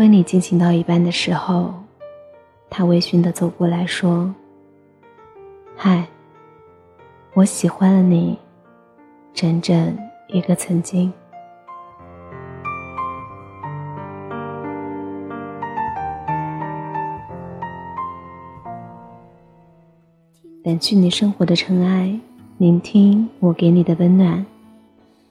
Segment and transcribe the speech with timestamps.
[0.00, 1.74] 婚礼进行到一半的时候，
[2.70, 4.34] 他微醺的走过来说
[5.76, 6.06] ：“嗨，
[7.34, 8.38] 我喜欢了你，
[9.34, 9.94] 整整
[10.28, 11.12] 一个曾经。”
[20.64, 22.18] 掸去你生活的尘埃，
[22.56, 24.46] 聆听我给你的温暖。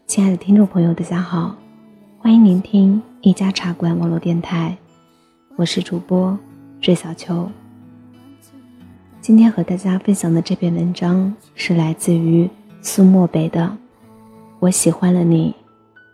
[0.06, 1.56] 亲爱的听众朋友，大家好，
[2.20, 4.78] 欢迎聆听一家茶馆网络电台，
[5.58, 6.40] 我是主播
[6.82, 7.52] 瑞小秋。
[9.20, 12.50] 今天和大家分享的这篇文章是来自于
[12.82, 13.64] 苏漠北的
[14.60, 15.54] 《我喜欢了你，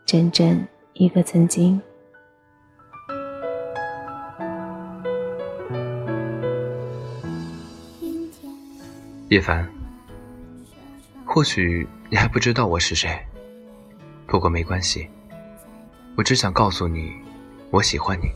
[0.03, 1.79] 整整一个曾经》。
[9.29, 9.67] 叶凡，
[11.23, 13.15] 或许你还不知道我是谁，
[14.25, 15.07] 不过没关系。
[16.17, 17.13] 我只想告诉你，
[17.71, 18.31] 我喜欢你。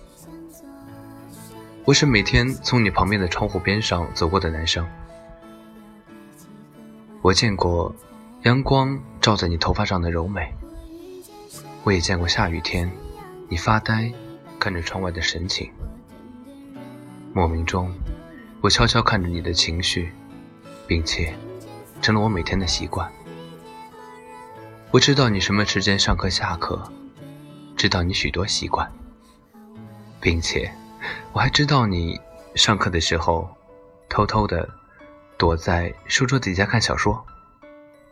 [1.85, 4.85] 我是每天从你旁边的窗户边上走过的男生。
[7.21, 7.93] 我见过
[8.43, 10.53] 阳光照在你头发上的柔美，
[11.83, 12.91] 我也见过下雨天
[13.47, 14.11] 你发呆
[14.59, 15.71] 看着窗外的神情。
[17.33, 17.93] 莫名中，
[18.61, 20.11] 我悄悄看着你的情绪。
[20.87, 21.35] 并且，
[22.01, 23.07] 成了我每天的习惯。
[24.89, 26.91] 我知道你什么时间上课下课，
[27.79, 28.91] 知道你许多习惯，
[30.19, 30.69] 并且
[31.31, 32.19] 我还知道你
[32.53, 33.47] 上课的时候
[34.09, 34.67] 偷偷的
[35.37, 37.25] 躲在书桌底下看小说。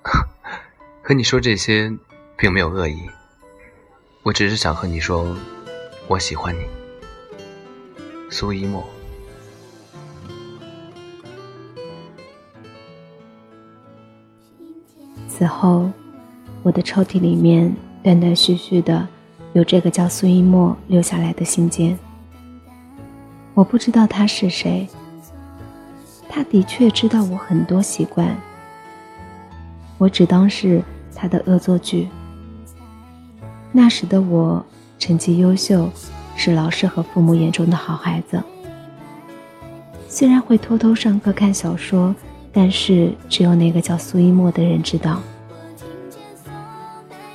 [1.04, 1.94] 和你说这些
[2.38, 3.10] 并没有恶意，
[4.24, 5.36] 我只是想和你说，
[6.08, 6.66] 我喜欢你，
[8.30, 8.82] 苏一墨。
[15.28, 15.92] 此后，
[16.64, 19.06] 我的抽屉里面断断续续的
[19.54, 21.98] 有这个叫苏一墨留下来的信件。
[23.54, 24.88] 我不知道他是谁，
[26.30, 28.36] 他的确知道我很多习惯，
[29.98, 30.82] 我只当是
[31.16, 32.08] 他的恶作剧。
[33.72, 34.66] 那时的我
[35.00, 35.90] 成绩优秀，
[36.36, 38.42] 是老师和父母眼中的好孩子。
[40.08, 42.16] 虽然会偷偷上课看小说。
[42.54, 45.22] 但是只有那个叫苏一墨的人知道，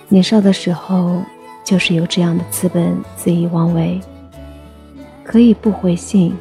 [0.08, 1.22] 年少的时候
[1.64, 4.00] 就是有这样的资本肆意妄为，
[5.24, 6.34] 可以不回信，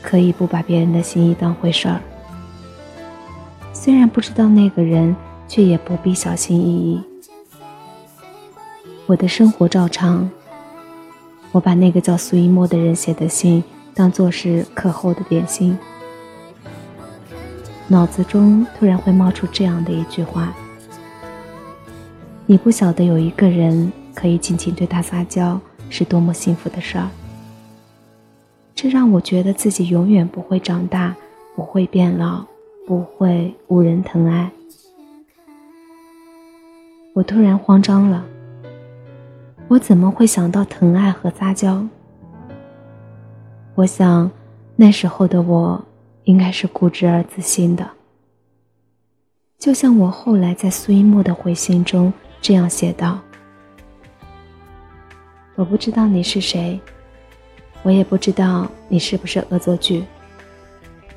[0.00, 2.00] 可以不把别人的心意当回事儿。
[3.72, 5.14] 虽然不知道那个人，
[5.46, 7.02] 却也不必小心翼翼。
[9.06, 10.28] 我的生活照常，
[11.52, 15.76] 我把那个叫苏一墨的人写的信当做是课后的点心。
[17.86, 20.52] 脑子中突然会冒出这样的一句话
[22.44, 27.08] ：“你不晓得有一个人可以尽情对他撒娇，是多么幸福的事儿。”
[28.74, 31.14] 这让我觉得自己永远不会长大，
[31.54, 32.44] 不会变老，
[32.86, 34.50] 不会无人疼爱。
[37.14, 38.24] 我突然慌张了，
[39.68, 41.86] 我怎么会想到疼爱和撒娇？
[43.76, 44.28] 我想，
[44.74, 45.84] 那时候的我。
[46.24, 47.88] 应该是固执而自信的，
[49.58, 52.12] 就像我后来在苏一墨的回信中
[52.42, 53.18] 这样写道
[55.58, 56.80] ：“我不知道你是谁，
[57.82, 60.04] 我也不知道你是不是恶作剧，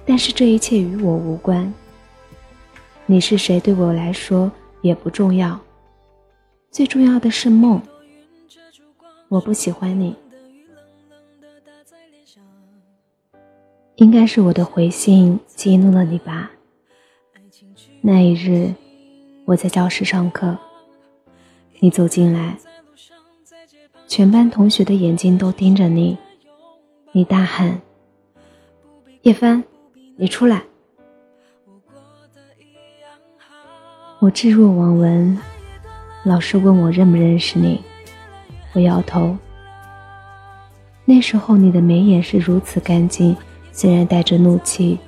[0.03, 1.71] 但是这一切与我无关。
[3.05, 5.59] 你是谁对我来说也不重要，
[6.71, 7.79] 最重要的是梦。
[9.29, 10.15] 我不喜欢你。”
[13.97, 16.49] 应该是我的回信激怒了你吧。
[18.01, 18.73] 那一日，
[19.45, 20.57] 我在教室上课，
[21.79, 22.57] 你走进来，
[24.11, 26.17] 全班同学的眼睛都盯着你，
[27.13, 27.81] 你大喊
[29.23, 29.63] ：“叶帆，
[30.17, 30.61] 你出来！”
[34.19, 35.39] 我置若罔闻。
[36.25, 37.81] 老师问我认不认识你，
[38.73, 39.37] 我摇头。
[41.05, 43.33] 那时候你的眉眼是如此干净。
[43.71, 44.99] 虽然带着怒气，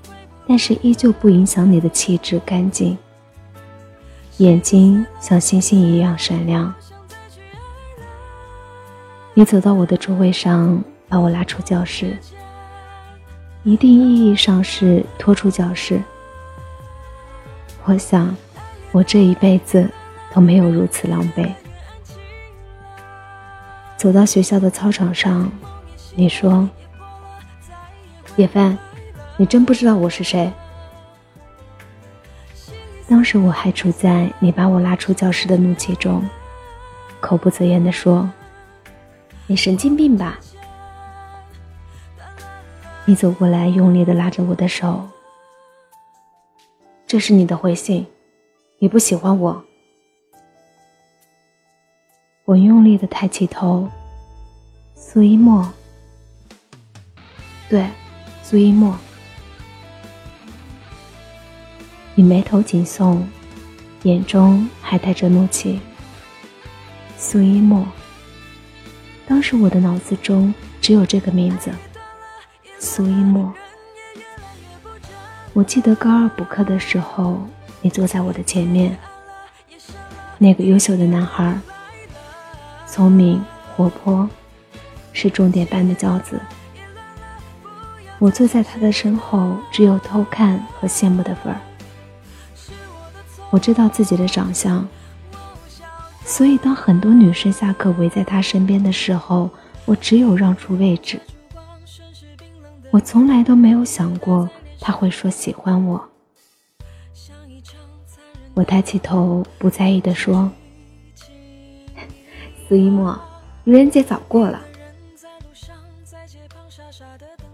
[0.47, 2.97] 但是依旧不影响你的气质干净。
[4.37, 6.73] 眼睛像星星一样闪亮。
[9.35, 12.15] 你走到我的座位上，把我拉出教室，
[13.63, 15.99] 一定意义上是拖出教室。
[17.85, 18.35] 我想，
[18.91, 19.89] 我这一辈子
[20.33, 21.51] 都没有如此狼狈。
[23.97, 25.51] 走到学校的操场上，
[26.15, 26.69] 你说。
[28.35, 28.77] 叶帆，
[29.37, 30.51] 你真不知道我是谁？
[33.07, 36.23] 当时我还处在你把我拉出教室的怒气中，
[37.19, 38.27] 口不择言地说
[39.45, 40.39] ：“你神经病吧？
[43.05, 45.09] 你走过来，用力的拉着我的手。
[47.05, 48.07] 这是你的回信，
[48.79, 49.63] 你不喜欢我。
[52.45, 53.89] 我用力的抬起头，
[54.95, 55.71] 苏一墨。
[57.69, 57.85] 对，
[58.41, 58.97] 苏一墨。
[62.15, 63.21] 你眉头紧锁，
[64.03, 65.81] 眼中还带着怒气。
[67.17, 67.85] 苏一墨。
[69.25, 71.71] 当时我的脑子中只有这个名字，
[72.77, 73.53] 苏一墨。
[75.53, 77.47] 我记得高二补课的时候，
[77.81, 78.97] 你坐在我的前面。
[80.37, 81.57] 那个优秀的男孩，
[82.85, 83.41] 聪明
[83.75, 84.29] 活泼，
[85.13, 86.39] 是重点班的骄子。
[88.19, 91.61] 我坐在他的身后，只有偷看和羡慕的份儿。
[93.49, 94.85] 我知道自己的长相。
[96.25, 99.49] 所以，当很多女生下课围在他身边的时候，
[99.85, 101.19] 我只有让出位置。
[102.91, 104.49] 我从来都没有想过
[104.79, 106.03] 他会说喜欢我。
[108.53, 110.51] 我抬起头，不在意的说
[112.67, 113.19] ：“苏一墨，
[113.65, 114.61] 愚人节早过了。”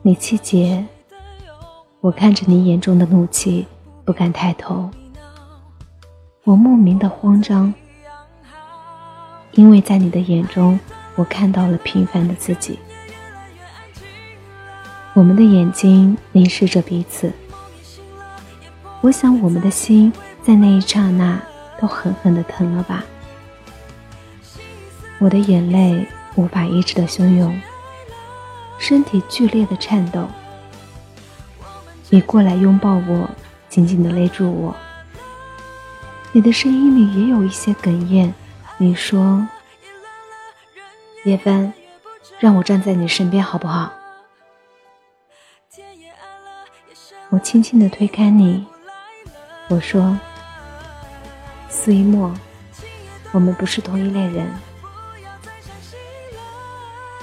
[0.01, 0.85] 你气结，
[2.01, 3.67] 我看着你眼中的怒气，
[4.05, 4.89] 不敢抬头。
[6.43, 7.73] 我莫名的慌张。
[9.53, 10.79] 因为在你的眼中，
[11.15, 12.79] 我看到了平凡的自己。
[15.13, 17.33] 我们的眼睛凝视着彼此，
[19.01, 20.13] 我想我们的心
[20.43, 21.41] 在那一刹那
[21.79, 23.03] 都狠狠的疼了吧。
[25.17, 27.59] 我的眼泪无法抑制的汹涌，
[28.77, 30.27] 身体剧烈的颤抖。
[32.09, 33.29] 你过来拥抱我，
[33.67, 34.75] 紧紧的勒住我。
[36.31, 38.33] 你的声音里也有一些哽咽。
[38.81, 39.45] 你说
[41.25, 41.73] ：“叶帆，
[42.39, 43.91] 让我站在你身边好不好？”
[47.29, 48.65] 我轻轻的推开你，
[49.67, 50.17] 我说
[51.67, 52.33] ：“苏一墨，
[53.33, 54.49] 我们不是同一类人。”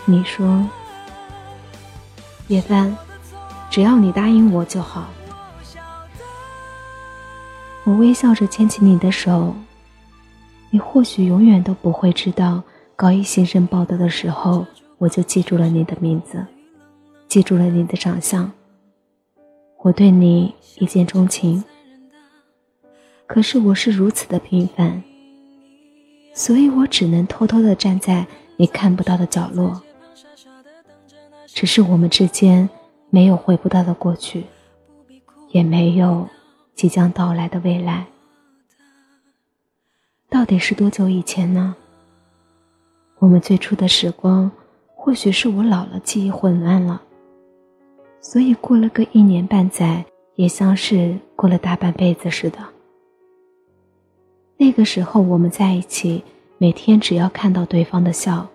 [0.05, 0.69] 你说
[2.49, 2.95] ：“叶帆，
[3.71, 5.07] 只要你答应我就好。”
[7.85, 9.57] 我微笑着牵起你的手。
[10.77, 12.63] 你或许永远都不会知道，
[12.97, 14.67] 高一新生报道的时候，
[14.99, 16.45] 我就记住了你的名字，
[17.29, 18.53] 记住了你的长相。
[19.79, 21.65] 我对你一见钟情。
[23.27, 25.03] 可是我是如此的平凡，
[26.35, 28.27] 所以我只能偷偷的站在
[28.59, 29.81] 你看不到的角落。
[31.47, 32.69] 只是我们之间
[33.09, 34.45] 没有回不到的过去，
[35.53, 36.29] 也没有
[36.75, 38.07] 即将到来的未来。
[40.29, 41.75] 到底是多久以前呢？
[43.19, 44.51] 我们最初的时光，
[44.95, 47.01] 或许是我老了，记忆混乱了，
[48.21, 52.59] 所以过了个一年半载，也像是过了大半辈子似的。
[54.59, 56.23] 那个时候我们在一起，
[56.59, 58.47] 每天只要看到对方的笑，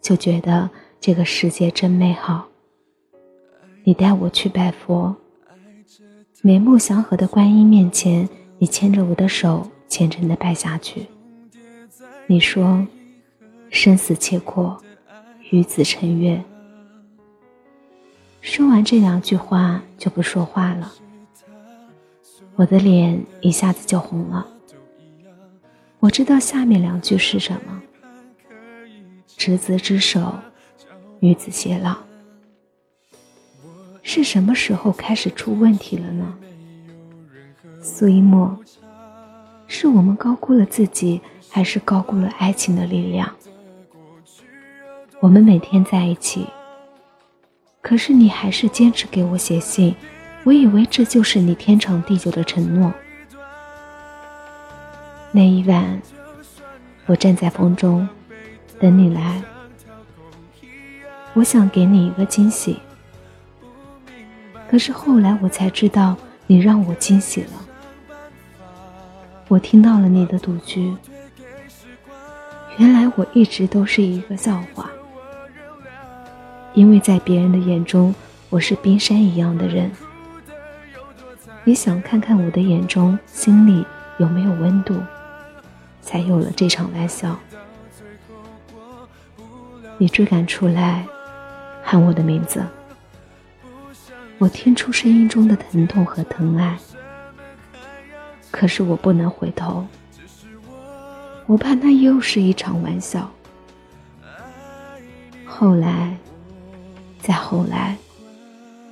[0.00, 2.48] 就觉得这个世界真美好。
[3.84, 5.14] 你带我去拜佛，
[6.42, 8.28] 眉目祥和的观音面前，
[8.58, 11.06] 你牵着我的手，虔诚的拜下去。
[12.30, 12.86] 你说
[13.72, 14.78] ：“生死契阔，
[15.50, 16.44] 与子成悦。”
[18.42, 20.92] 说完这两句话就不说话了。
[22.54, 24.46] 我的脸一下子就红了。
[26.00, 27.82] 我知道下面两句是什么
[29.26, 30.34] ：“执子之手，
[31.20, 31.96] 与子偕老。”
[34.04, 36.38] 是什么时候开始出问题了呢？
[37.82, 38.58] 苏一墨，
[39.66, 41.22] 是我们高估了自己。
[41.50, 43.30] 还是高估了爱情的力量。
[45.20, 46.46] 我们每天在一起，
[47.82, 49.94] 可是你还是坚持给我写信。
[50.44, 52.92] 我以为这就是你天长地久的承诺。
[55.32, 56.00] 那一晚，
[57.06, 58.08] 我站在风中
[58.78, 59.42] 等你来，
[61.34, 62.78] 我想给你一个惊喜。
[64.70, 67.52] 可是后来我才知道，你让我惊喜了。
[69.48, 70.94] 我听到了你的赌局。
[72.78, 74.88] 原来我一直都是一个笑话，
[76.74, 78.14] 因为在别人的眼中，
[78.48, 79.90] 我是冰山一样的人。
[81.64, 83.84] 你想看看我的眼中、心里
[84.18, 84.94] 有没有温度，
[86.00, 87.36] 才有了这场玩笑。
[89.98, 91.04] 你追赶出来，
[91.82, 92.64] 喊我的名字，
[94.38, 96.78] 我听出声音中的疼痛和疼爱，
[98.52, 99.84] 可是我不能回头。
[101.48, 103.26] 我怕那又是一场玩笑。
[105.46, 106.14] 后来，
[107.22, 107.96] 再后来，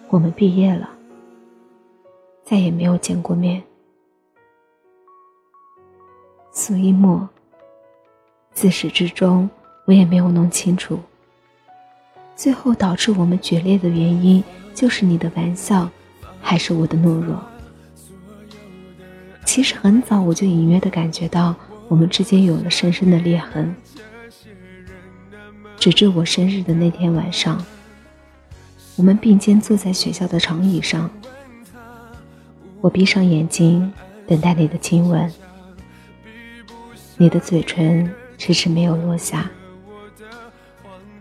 [0.08, 0.88] 我们毕业了，
[2.46, 3.62] 再也没有见过面。
[6.50, 7.28] 苏一墨，
[8.54, 9.48] 自始至终
[9.84, 10.98] 我也没有弄清楚，
[12.34, 14.42] 最后导致我们决裂的原因，
[14.74, 15.90] 就是你的玩笑，
[16.40, 17.38] 还是我的懦弱？
[19.44, 21.54] 其实很早我就隐约的感觉到，
[21.88, 23.74] 我们之间有了深深的裂痕。
[25.78, 27.64] 直至我生日的那天晚上，
[28.96, 31.08] 我们并肩坐在学校的长椅上，
[32.80, 33.92] 我闭上眼睛
[34.26, 35.30] 等待你的亲吻，
[37.16, 39.48] 你的嘴唇迟迟没有落下，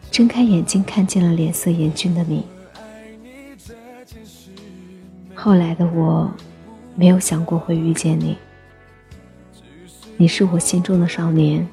[0.10, 2.44] 睁开眼睛看见了脸色严峻的你。
[5.36, 6.34] 后来的我，
[6.96, 8.36] 没有想过会遇见你，
[10.18, 11.68] 你是我心中的少年，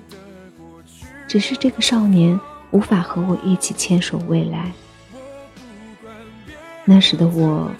[1.26, 2.38] 只是这个少年。
[2.72, 4.72] 无法和我一起牵手未来。
[6.86, 7.70] 那时的我，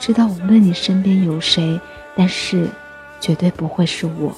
[0.00, 1.80] 知道无论你身边有谁，
[2.16, 2.68] 但是
[3.20, 4.36] 绝对不会是我。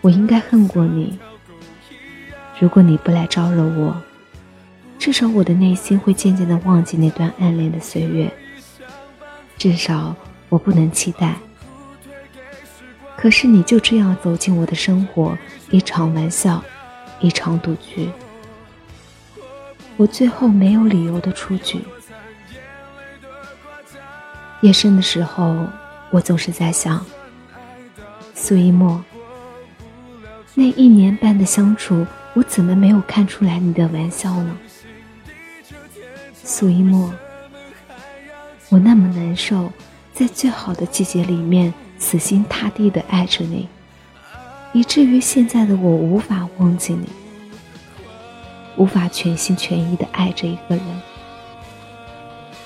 [0.00, 1.16] 我应该恨过你。
[2.58, 3.96] 如果你不来招惹我，
[4.98, 8.28] 至少我的内心会渐渐的忘记那段暗恋的岁月。
[9.56, 10.12] 至少
[10.48, 11.36] 我不能期待。
[13.16, 15.36] 可是你就这样走进我的生活，
[15.70, 16.62] 一场玩笑。
[17.18, 18.10] 一场赌局，
[19.96, 21.80] 我最后没有理由的出局。
[24.60, 25.66] 夜深的时候，
[26.10, 27.02] 我总是在想，
[28.34, 29.02] 苏一墨，
[30.52, 34.54] 那一年半的相处，我怎么没有看出来你的玩笑呢？
[36.44, 37.10] 苏一墨，
[38.68, 39.72] 我那么难受，
[40.12, 43.68] 在最好的季节里面，死心塌地的爱着你。
[44.72, 47.08] 以至于现在的我无法忘记你，
[48.76, 50.84] 无法全心全意的爱着一个人。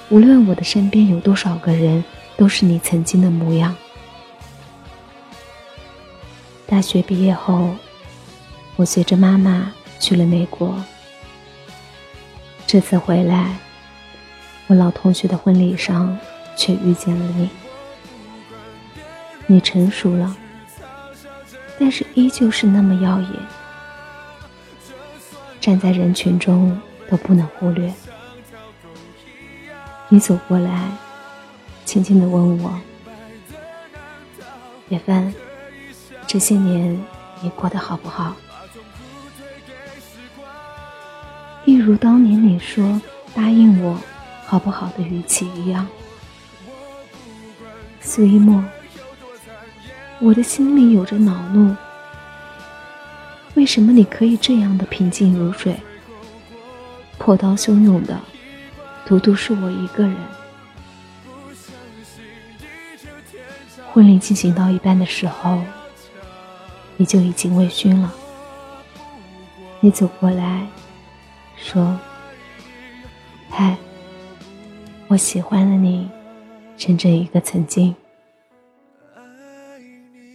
[0.08, 2.02] 无论我的身边有多少个人，
[2.36, 3.76] 都是你曾经的模样。
[6.66, 7.70] 大学毕业后，
[8.74, 10.82] 我随着妈妈去了美国。
[12.66, 13.56] 这次回来，
[14.66, 16.18] 我老同学的婚礼上
[16.56, 17.48] 却遇见了你。
[19.50, 20.36] 你成熟了。
[21.76, 23.28] 但是依旧是那么耀眼，
[25.60, 27.92] 站在人群中都不能忽略。
[30.08, 30.88] 你走过来，
[31.84, 32.80] 轻轻的问我
[34.88, 35.34] ：“叶帆，
[36.28, 36.96] 这些年
[37.42, 38.36] 你过得好不好？”
[41.66, 43.00] 一如当年你说
[43.34, 43.98] 答应我
[44.46, 45.88] 好不好的语气一样，
[48.00, 48.62] 苏一墨。
[50.22, 51.74] 我的心里有着恼怒，
[53.54, 55.74] 为什么你可以这样的平静如水？
[57.16, 58.20] 破刀汹涌的，
[59.06, 60.14] 独独是我一个人。
[63.90, 65.58] 婚礼进行到一半的时候，
[66.98, 68.12] 你就已经微醺了。
[69.80, 70.66] 你走过来，
[71.56, 71.98] 说
[73.48, 73.74] ：“嗨，
[75.08, 76.10] 我喜欢了你，
[76.76, 77.94] 整整一个曾经。”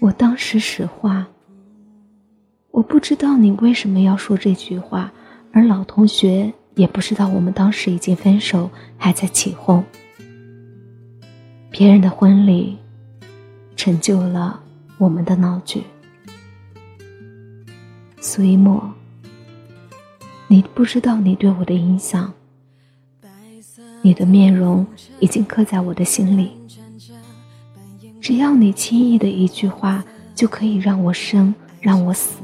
[0.02, 1.26] 我当时实话，
[2.72, 5.12] 我不知道你为什么要说这句话，
[5.52, 9.84] 而老同学也不知道我们当时已经分手，还在起哄。
[11.72, 12.78] 别人的婚礼，
[13.76, 14.62] 成就了
[14.98, 15.84] 我们的闹剧。
[18.20, 18.94] 苏一墨，
[20.48, 22.32] 你不知道你对我的影响，
[24.02, 24.86] 你的面容
[25.20, 26.52] 已经刻在我的心里。
[28.26, 30.04] 只要你轻易的一句话，
[30.34, 32.40] 就可以让我生，让我死。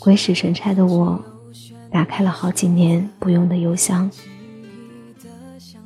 [0.00, 1.24] 鬼使神差的我，
[1.88, 4.10] 打开了好几年不用的邮箱，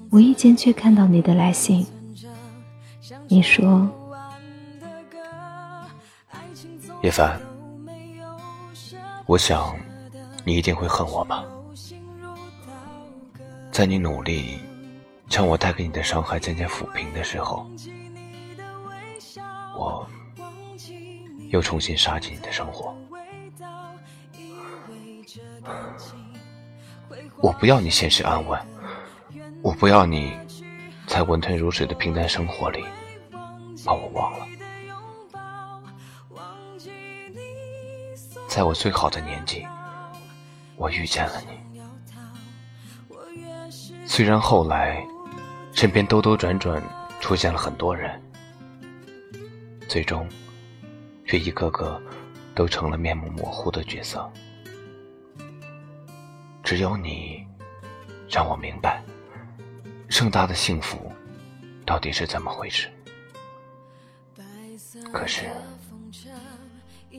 [0.08, 1.86] 无意间却看到你的来信。
[3.28, 3.86] 你说
[7.04, 7.38] ：“叶凡，
[9.26, 9.76] 我想
[10.42, 11.44] 你一定会恨我吧，
[13.70, 14.58] 在你努力。”
[15.28, 17.68] 将我带给你的伤害渐渐抚平的时候，
[19.76, 20.08] 我
[21.50, 22.96] 又重新杀进你的生活。
[27.38, 28.58] 我不要你现实安稳，
[29.62, 30.38] 我不要你
[31.06, 32.84] 在温吞如水的平淡生活里
[33.84, 34.46] 把我忘了。
[38.48, 39.66] 在我最好的年纪，
[40.76, 41.80] 我遇见了你，
[44.06, 45.06] 虽然后来。
[45.76, 46.82] 身边兜兜转转
[47.20, 48.18] 出现了很多人，
[49.86, 50.26] 最终
[51.26, 52.00] 却一个个
[52.54, 54.26] 都成了面目模糊的角色。
[56.64, 57.46] 只有你，
[58.26, 59.02] 让我明白，
[60.08, 61.12] 盛大的幸福
[61.84, 62.88] 到底是怎么回事。
[65.12, 65.44] 可是，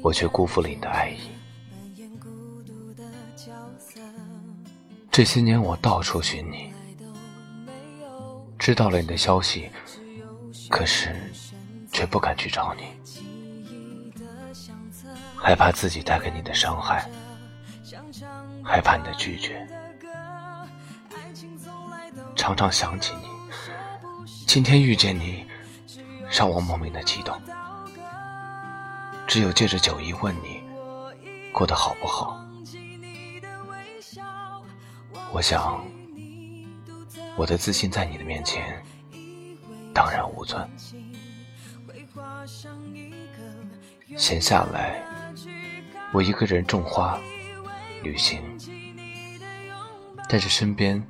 [0.01, 1.29] 我却辜负了你的爱意。
[5.11, 6.73] 这些年，我到处寻你，
[8.67, 9.71] 知道了你的消息，
[10.69, 11.15] 可是
[11.89, 12.83] 却不敢去找你，
[15.37, 17.09] 害怕自己带给你的伤害，
[18.61, 19.65] 害怕你的拒绝。
[22.35, 23.29] 常常想起你，
[24.45, 25.45] 今天遇见你，
[26.29, 27.41] 让我莫名的激动。
[29.25, 30.61] 只有借着酒意问你，
[31.53, 32.37] 过得好不好？
[35.31, 35.86] 我想，
[37.37, 38.83] 我的自信在你的面前
[39.93, 40.67] 荡然无存。
[44.17, 45.03] 闲下来，
[46.11, 47.19] 我一个人种花、
[48.01, 48.41] 旅行，
[50.27, 51.01] 但是身边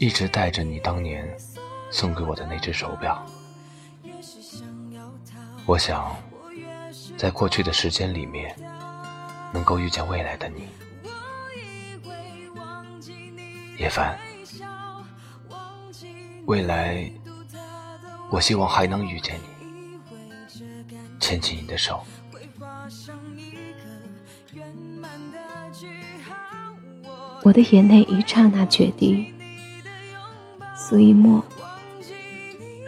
[0.00, 1.32] 一直带着你当年
[1.92, 3.24] 送给我的那只手表。
[5.64, 6.16] 我想，
[7.16, 8.52] 在过去的时间里面，
[9.52, 10.68] 能够遇见未来的你。
[13.76, 14.18] 叶凡，
[16.48, 17.10] 未来，
[18.30, 20.58] 我希望还能遇见你，
[21.20, 22.00] 牵起你的手。
[27.42, 29.30] 我的眼泪一刹那决堤。
[30.74, 31.44] 苏一墨，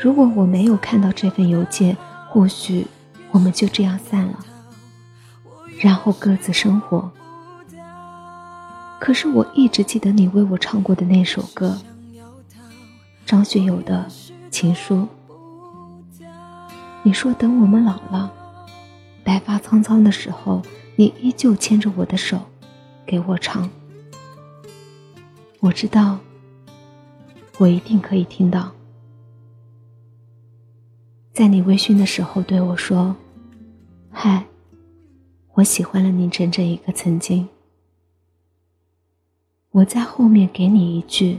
[0.00, 1.94] 如果我没有看到这份邮件，
[2.30, 2.86] 或许
[3.30, 4.38] 我们就这样散了，
[5.78, 7.12] 然后各自生活。
[8.98, 11.78] 可是我一直记得你为我唱过的那首歌，
[13.30, 14.04] 张学友的
[14.50, 15.06] 《情书》。
[17.04, 18.34] 你说等我们老了，
[19.22, 20.60] 白发苍苍的时候，
[20.96, 22.40] 你依旧牵着我的手，
[23.06, 23.70] 给我唱。
[25.60, 26.18] 我知道，
[27.58, 28.73] 我一定可以听到，
[31.32, 33.14] 在你微醺的时候对我说
[34.10, 34.45] ：“嗨，
[35.54, 37.49] 我喜欢了你整整一个曾经。”
[39.71, 41.38] 我在后面给你一句：“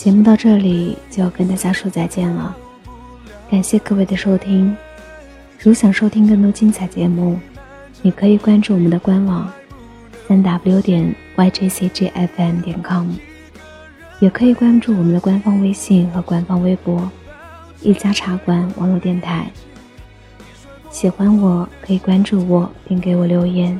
[0.00, 2.56] 节目到这里就要跟大家说再见了，
[3.50, 4.74] 感谢各位的收听。
[5.58, 7.38] 如想收听更多精彩节目，
[8.00, 9.52] 你可以关注我们的官网
[10.26, 13.10] 三 w 点 yjcgfm 点 com，
[14.20, 17.10] 也可以关注我们的官方微信和官方微博
[17.82, 19.50] 一家茶馆网络电台。
[20.90, 23.78] 喜欢我可以关注我并给我留言。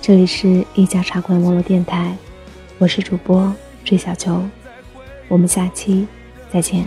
[0.00, 2.12] 这里是一家茶馆网络电台，
[2.78, 3.54] 我是主播
[3.84, 4.42] 追小球。
[5.32, 6.06] 我们下期
[6.52, 6.84] 再见。